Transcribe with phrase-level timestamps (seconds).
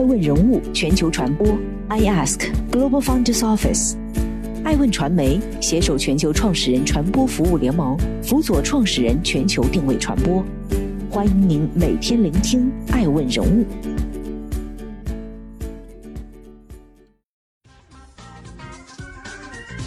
[0.00, 1.46] 爱问人物全球传播
[1.88, 3.96] ，I Ask Global Founders Office，
[4.64, 10.42] 爱问传媒携手全球创始人传播服务联盟，辅佐创始人全球定位传播。
[11.10, 13.66] 欢迎您每天聆听爱问人物。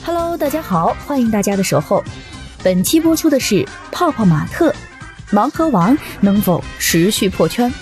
[0.06, 2.04] Hello，大家好，欢迎大家的守候。
[2.64, 4.72] 本期播出的是泡泡玛特，
[5.32, 7.74] 盲盒王能否持续破圈？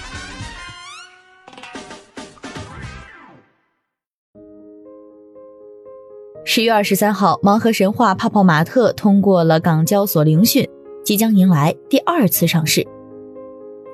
[6.54, 10.68] 十月二十三号，盲盒神话泡泡玛特通过了港交所聆讯，
[11.02, 12.86] 即将迎来第二次上市。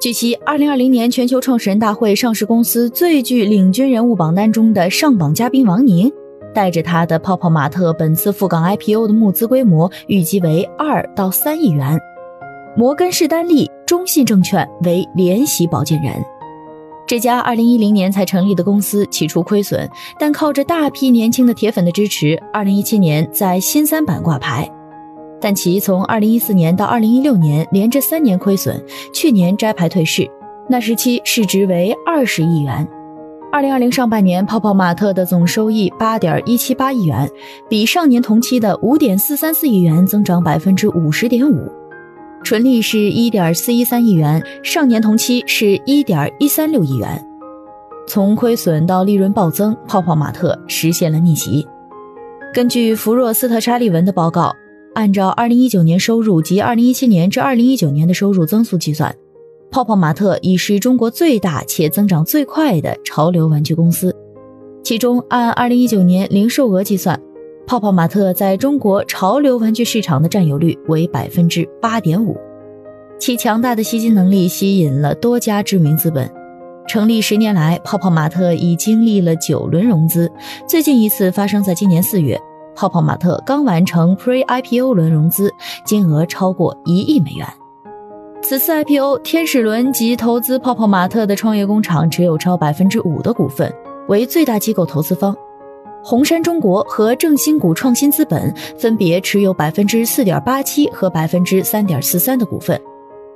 [0.02, 6.12] 据悉，二零二零年全球创始人大会上市公司最具领军人物榜单中的上榜嘉宾王宁，
[6.52, 11.96] 带着他的泡泡玛特本次赴港 IPO 的募资规模预计为二到三亿元。
[12.76, 16.14] 摩根士丹利、中信证券为联席保荐人。
[17.08, 24.70] 这家二零一零年才成立的公司起初亏损，但靠着大批年轻的铁粉的支持，二零一七年在新三板挂牌。
[25.40, 30.30] 但其从二零一四年到二零一六年连着三年亏损，去年摘牌退市，
[30.68, 32.86] 那时期市值为二十亿元。
[33.54, 37.30] 二零二零上半年，泡泡玛特的总收益八点一七八亿元，
[37.70, 41.72] 比上年同期的五点四三四亿元增长百分之五十点五。
[42.44, 47.24] 纯利是一点四一三亿元，上年同期是一点一三六亿元。
[48.08, 51.68] 从亏损到利润暴增，泡泡玛特实现了逆袭。
[52.54, 54.56] 根据弗若斯特查利文的报告，
[54.96, 59.14] 按照二零一九年收入及二零一七年至二零一九年的收入增速计算，
[59.70, 64.16] 泡泡玛特已是中国最大且增长最快的潮流玩具公司。
[64.84, 67.20] 其中，按二零一九年零售额计算。
[67.68, 72.38] 泡泡玛特在中国潮流玩具市场的占有率为百分之八点五，
[73.20, 76.32] 其强大的吸金能力吸引了多家知名资本。
[76.88, 80.32] 成立十年来，泡泡玛特已经历了九轮融资，
[80.66, 82.40] 最近一次发生在今年四月。
[82.74, 85.52] 泡泡玛特刚完成 Pre-IPO 轮融资，
[85.84, 87.46] 金额超过一亿美元。
[88.42, 93.70] 此次 IPO，天使轮及投资泡泡玛特的创业工厂持有超百分之五的股份，
[94.08, 95.36] 为最大机构投资方。
[96.04, 102.80] 红杉中国和正新股创新资本分别持有百分之四点八七和百分之三点四三的股份。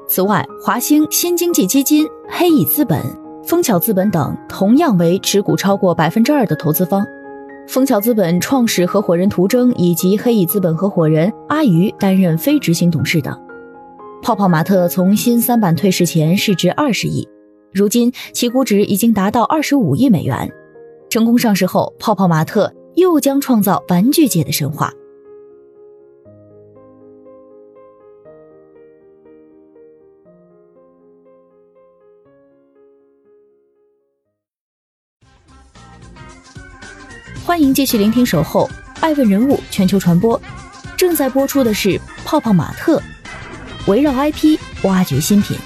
[0.07, 3.01] 此外，华兴新经济基金、黑蚁资本、
[3.43, 7.05] 枫桥资本等同样为持股超过百分之二的投资方。
[7.67, 13.37] 枫桥资本创始合伙人涂征以及黑蚁资本合伙人阿余担任非执行董事等。
[14.21, 17.27] 泡泡玛特从新三板退市前市值二十亿，
[17.71, 20.51] 如今其估值已经达到二十五亿美元。
[21.11, 24.93] 成功上市后，泡泡玛特又将创造玩具界的神话。
[37.45, 38.69] 欢迎继续聆听《守候
[39.01, 40.39] 爱问人物全球传播》，
[40.95, 43.01] 正在播出的是泡泡玛特，
[43.85, 45.57] 围绕 IP 挖掘新品。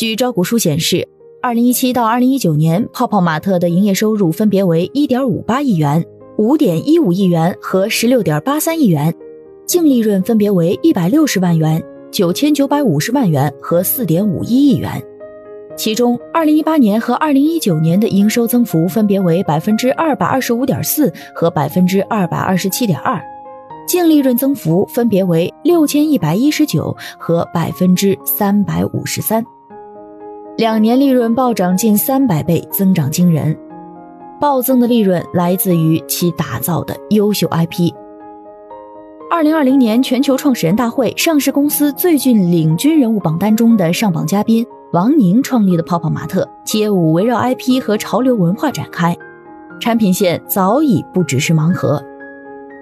[0.00, 1.06] 据招股书显示，
[1.42, 6.02] 二零一七到二零一九年，泡泡玛特的营业收入分别为一点五八亿元、
[6.38, 9.14] 五点一五亿元和十六点八三亿元，
[9.66, 14.90] 净利润分别为一百六十万元、九千九百五十万元和四点五一亿元。
[15.76, 23.22] 其中，二零一八年和二零一九年的营收增幅分别为百分之二百二十五点四和百分之二百二十七点二，
[23.86, 29.44] 净利润增幅分别为六千一百一十九和百分之三百五十三。
[30.60, 33.56] 两年利润暴涨近三百倍，增长惊人。
[34.38, 37.90] 暴增的利润来自于其打造的优秀 IP。
[39.30, 49.16] 二零二零年全球创始人大会上市公司最具领军人物榜单中的上榜嘉宾王宁创立的泡泡玛特，业务围绕 IP 和潮流文化展开，
[49.80, 52.04] 产品线早已不只是盲盒，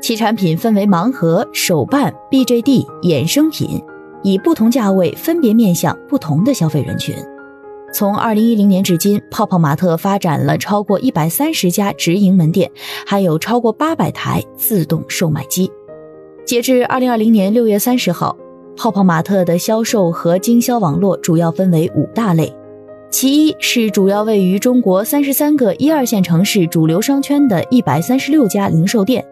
[0.03, 3.81] 其产品分为盲盒、手办、BJD、衍生品，
[4.25, 7.15] 以不同价位分别面向不同的消费人群。
[7.91, 12.71] 从二零一零年至今，泡泡玛特发展了超过一百三十家直营门店，
[13.07, 15.71] 还有超过八百台自动售卖机。
[16.45, 18.37] 截至二零二零年六月三十号，
[18.77, 22.55] 泡泡玛特的销售和经销网络主要分为五大类：
[23.11, 29.23] 其一是主要位于中国三十三个一二线城市主流商圈的一百三十六家零售店；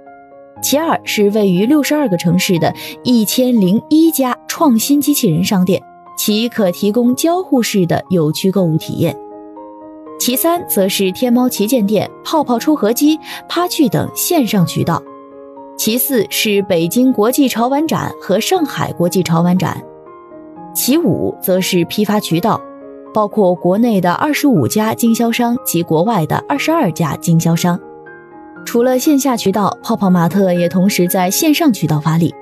[0.62, 2.75] 其二是位于六十二个城市的
[3.05, 5.82] 一千零一家创新机器人商店。
[6.17, 9.17] 其可提供交互式的有趣购物体验。
[10.19, 13.19] 其三，则是天猫旗舰店、泡泡出盒机、
[13.49, 15.03] 趴趣等线上渠道。
[15.77, 19.81] 其四是北京国际潮玩展和上海国际潮玩展。
[20.75, 22.59] 其五则是批发渠道，
[23.13, 27.79] 包括国内的二十五家经销商及国外的二十二家经销商。
[28.65, 32.35] 除了线下渠道，泡泡玛特也同时在线上渠道发力，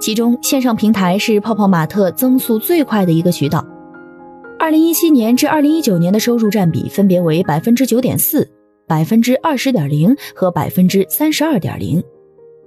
[0.00, 3.64] 其中线上平台是泡泡玛特增速最快的一个渠道。
[4.58, 8.48] 二零一七年至二零一九年的收入占比分别为百分之九点四、
[8.86, 12.02] 百分之二十点零和百分之三十二点零。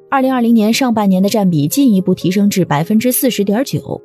[0.09, 4.01] 二零二零年上半年的占比进一步提升至百分之四十点九。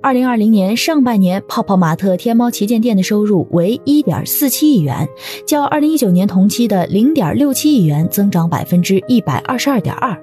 [0.00, 5.08] 二零二零年上半年，泡泡玛特天猫旗舰店的收入为一点四七亿元，
[5.46, 10.16] 较二零一九年同期的零点六七亿元增长百分之一百二十二点二。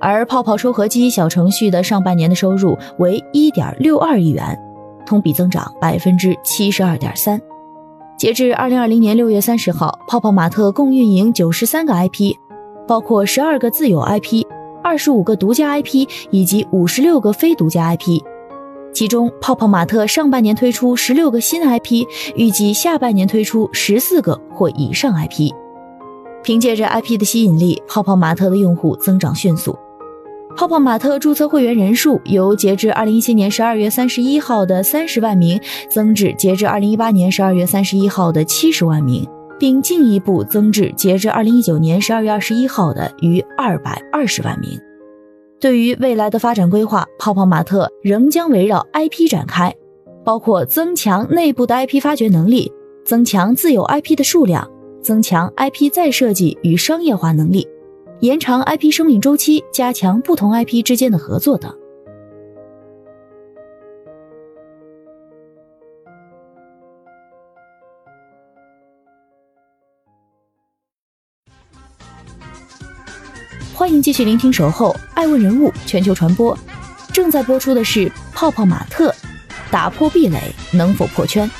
[0.00, 4.58] 而泡泡收合机小程序的上半年的收入为一点六二亿元，
[5.06, 7.40] 同比增长百分之七十二点三。
[8.18, 12.34] 截至二零二零年六月三十号，泡泡玛特共运营九十三个 IP，
[12.86, 14.42] 包括十二个自有 IP、
[14.82, 18.22] 二十五个独家 IP 以及五十六个非独家 IP。
[18.94, 25.52] 其中，泡泡玛特上半年推出十六个新 IP，预计下半年推出十四个或以上 IP。
[26.42, 29.76] 凭借着 IP 的吸引力，泡泡玛特的用户增长迅速。
[30.56, 35.60] 泡泡玛特注册会员人数由截至二零一七年十二月三十一号的三十万名
[35.90, 44.80] 增至截至二零一八年十二月三十一号的七十万名，并进一步增至截至二零一九年十二月二十一号的逾二百二十万名。
[45.60, 49.74] 对于未来的发展规划，泡泡玛特仍将围绕 IP 展开，
[50.24, 52.72] 包括增强内部的 IP 发掘能力、
[53.04, 54.66] 增强自有 IP 的数量、
[55.02, 57.68] 增强 IP 再设计与商业化能力、
[58.20, 61.70] 延长 IP 生命周期、加强不同 IP 之间的合作等。
[73.74, 76.56] 欢迎继续聆听《守候爱问人物全球传播》，
[77.12, 79.10] 正在播出的是《泡泡玛特》，
[79.70, 80.40] 打破壁垒
[80.72, 81.50] 能否破圈？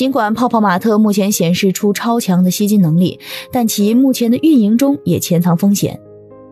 [0.00, 3.20] 尽管泡泡玛特目前显示出超强的吸金能力，
[3.52, 6.00] 但其目前的运营中也潜藏风险。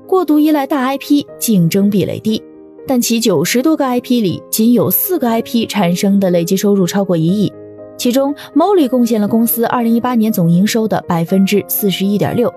[0.07, 2.43] 过度依赖大 IP，竞争壁垒低，
[2.87, 7.51] 但其九十多个 IP 里，仅有四个 IP 产生的累计收入超过一亿。
[7.97, 12.53] 其中，Molly 贡献了公司2018年总营收的百分之四十一点六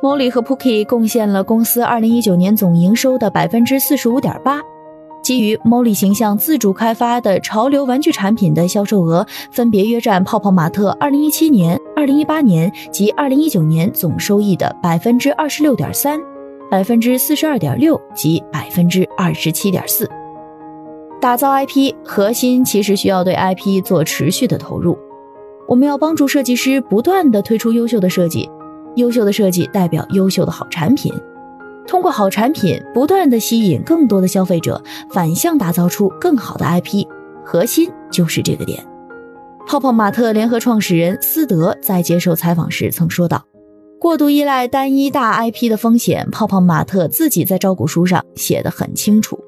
[0.00, 4.60] ，Molly 和 Pookie 贡献了公司2019年总营收的百分之四十五点八。
[5.22, 16.18] 基于 Molly 形象自主开发的潮流玩具产品的销售额，分别约占泡泡玛特2017年、2018年及2019年总收益的百分之二十六点三、
[16.70, 20.08] 百分之四十二点六及百分之二十七点四。
[21.20, 24.98] 打造 IP 核心其实需要对 IP 做持续的投入。
[25.68, 28.50] 我们要帮助设计师不断的推出优秀的设计，
[28.96, 31.12] 优秀的设计代表优秀的好产品。
[31.86, 34.80] 通过好产品不断的吸引更多的消费者，
[35.10, 37.06] 反向打造出更好的 IP，
[37.44, 38.84] 核心就是这个点。
[39.66, 43.44] 泡泡玛特联合创始人斯德在接受采访时曾说道
[44.00, 49.38] ：“过度依赖单一大 IP 的风险，泡泡玛特自己在招股书上写得很清楚。”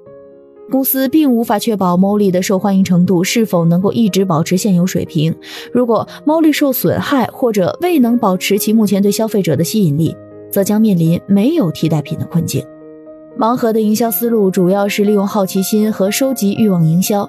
[0.70, 5.34] 公司并无法确保 Molly 的受欢迎程度是否能够一直保持现有水平。
[5.72, 10.16] 如果 Molly 受损害或者未能保持其目前对消费者的吸引力，
[10.52, 12.64] 则将面临没有替代品的困境。
[13.36, 17.28] 盲盒的营销思路主要是利用好奇心和收集欲望营销，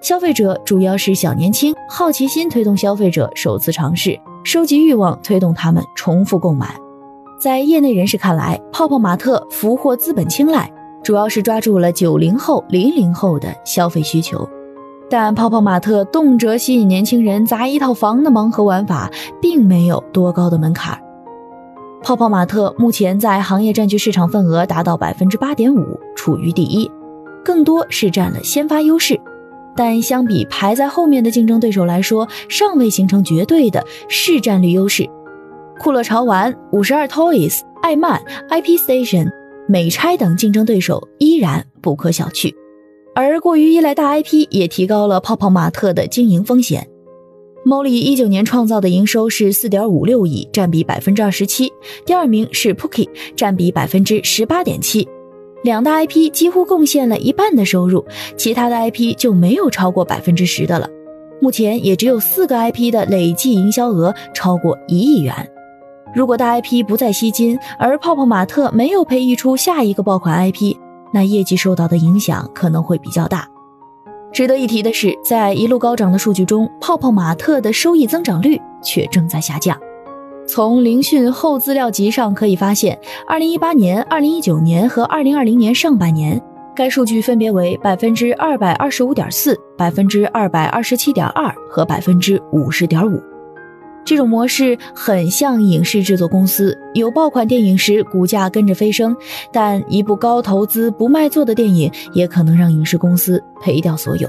[0.00, 6.74] 消费者主要是小年轻，好奇心推动消费者首次尝试，收集欲望推动他们重复购买。
[7.38, 10.72] 在业内人士看来，泡泡玛特俘获资本青睐。
[11.02, 14.48] 主要是抓住了九零后、零零后的消费需求，
[15.10, 20.96] 但泡泡玛特动辄吸引年轻人砸一套房的盲盒玩法，并没有多高的门槛。
[22.02, 26.90] 泡泡玛特目前在行业占据市场份额达到百分之八点五，处于第一，
[27.44, 29.20] 更多是占了先发优势。
[29.76, 35.08] 但相比排在后面的竞争对手来说，尚未形成绝对的市占率优势。
[35.78, 39.30] 酷乐潮玩、五十二 Toys、爱漫、IP Station。
[39.68, 42.52] 美差等竞争对手依然不可小觑，
[43.14, 46.86] 而过于依赖大 IP 也提高了泡泡玛特的经营风险。
[47.64, 51.72] Molly 一九年创造的营收是四点五六亿，占比百分之二十七，
[52.04, 55.06] 第二名是 Pookie，占比百分之十八点七，
[55.62, 58.04] 两大 IP 几乎贡献了一半的收入，
[58.36, 60.88] 其他的 IP 就没有超过百分之十的了。
[61.40, 65.32] 目前也只有四个 IP 的累计营销额超过一亿元。
[66.16, 70.74] 如果大 IP 不再吸金，而泡泡玛特没有培育出下一个爆款 IP，
[71.14, 73.48] 那业绩受到的影响可能会比较大。
[74.32, 79.78] 值得一提的是，在一路高涨的数据中，泡泡玛特的收益增长率却正在下降。
[80.46, 82.98] 从聆讯后资料集上可以发现
[83.28, 86.40] ，2018年、2019年和2020年上半年，
[86.74, 93.22] 该数据分别为百分之二百二十五点四、百分之二百二十七点二和百分之五十点五。
[94.04, 99.16] 这种模式很像影视制作公司，有爆款电影时股价跟着飞升，
[99.52, 104.28] 但一部高投资不卖座的电影也可能让影视公司赔掉所有。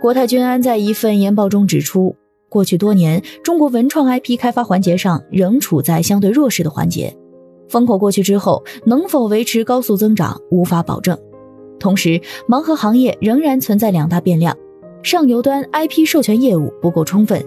[0.00, 2.16] 国泰君安在一份研报中指出，
[2.48, 7.16] 过去多年中国文创 IP 开发环节上仍处在相对弱势的环节，
[7.68, 11.16] 风口过去之后能否维持高速增长无法保证。
[11.78, 14.56] 同时，盲盒行业仍然存在两大变量：
[15.04, 17.40] 上游端 IP 授权业务不够充分。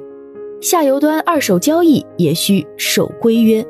[0.62, 3.66] 下游端二手交易也需守规约。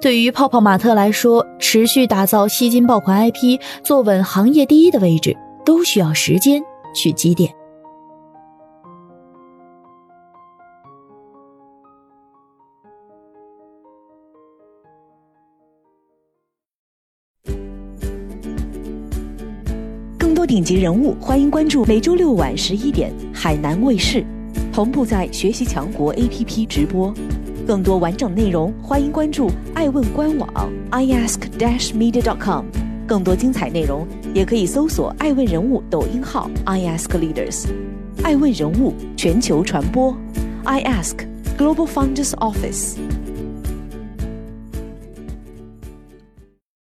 [0.00, 5.34] 对于泡泡玛特来说，持续打造吸金爆款 IP，坐稳行业第一的位置，
[5.64, 6.62] 都需要时间
[6.94, 7.50] 去积淀。
[20.18, 24.24] 更多顶级人物，欢迎关注每周六晚十一点海南卫视。
[24.74, 27.14] 同步在学习强国 APP 直播，
[27.64, 30.50] 更多完整内容欢迎关注爱问官网
[30.90, 32.64] iask-media.com。
[33.06, 34.04] 更多精彩内容
[34.34, 37.66] 也可以搜索爱问人物抖音号 iaskleaders。
[38.24, 40.12] 爱问人物全球传播
[40.64, 41.18] ，iask
[41.56, 42.96] Global Founders Office。